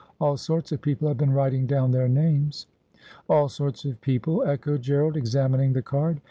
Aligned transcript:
All 0.19 0.35
sorts 0.35 0.71
of 0.71 0.81
people 0.81 1.07
have 1.07 1.19
been 1.19 1.31
writing 1.31 1.67
down 1.67 1.91
their 1.91 2.07
names.'' 2.07 2.65
All 3.29 3.49
sorts 3.49 3.85
of 3.85 4.01
people,' 4.01 4.41
echoed 4.41 4.81
Gerald, 4.81 5.15
examining 5.15 5.73
the 5.73 5.83
card. 5.83 6.19